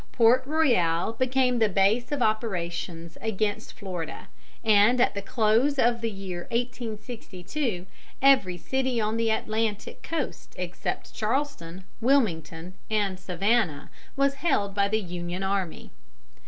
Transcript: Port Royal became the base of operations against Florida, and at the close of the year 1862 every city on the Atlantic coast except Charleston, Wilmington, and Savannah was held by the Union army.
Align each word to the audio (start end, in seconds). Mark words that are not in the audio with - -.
Port 0.13 0.41
Royal 0.47 1.13
became 1.13 1.59
the 1.59 1.69
base 1.69 2.11
of 2.11 2.23
operations 2.23 3.19
against 3.21 3.73
Florida, 3.73 4.29
and 4.63 4.99
at 4.99 5.13
the 5.13 5.21
close 5.21 5.77
of 5.77 6.01
the 6.01 6.09
year 6.09 6.47
1862 6.49 7.85
every 8.19 8.57
city 8.57 8.99
on 8.99 9.15
the 9.15 9.29
Atlantic 9.29 10.01
coast 10.01 10.55
except 10.57 11.13
Charleston, 11.13 11.83
Wilmington, 12.01 12.73
and 12.89 13.19
Savannah 13.19 13.91
was 14.15 14.33
held 14.41 14.73
by 14.73 14.87
the 14.87 14.99
Union 15.01 15.43
army. 15.43 15.91